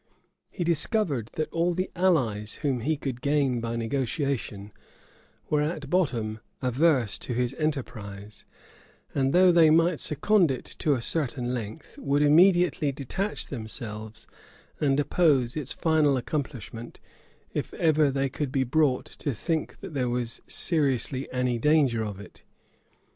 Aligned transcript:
He 0.49 0.63
discovered 0.63 1.29
that 1.33 1.51
all 1.51 1.75
the 1.75 1.91
allies 1.95 2.55
whom 2.65 2.79
he 2.79 2.97
could 2.97 3.21
gain 3.21 3.61
by 3.61 3.75
negotiation 3.75 4.71
were 5.47 5.61
at 5.61 5.91
bottom 5.91 6.39
averse 6.59 7.19
to 7.19 7.33
his 7.35 7.53
enterprise; 7.59 8.47
and 9.13 9.31
though 9.31 9.51
they 9.51 9.69
might 9.69 9.99
second 9.99 10.49
it 10.49 10.65
to 10.79 10.93
a 10.93 11.03
certain 11.03 11.53
length, 11.53 11.99
would 11.99 12.23
immediately 12.23 12.91
detach 12.91 13.45
themselves, 13.45 14.25
and 14.79 14.99
oppose 14.99 15.55
its 15.55 15.71
final 15.71 16.17
accomplishment, 16.17 16.99
if 17.53 17.71
ever 17.75 18.09
they 18.09 18.27
could 18.27 18.51
be 18.51 18.63
brought 18.63 19.05
to 19.05 19.35
think 19.35 19.81
that 19.81 19.93
there 19.93 20.09
was 20.09 20.41
seriously 20.47 21.31
any 21.31 21.59
danger 21.59 22.03
of 22.03 22.19
it. 22.19 22.41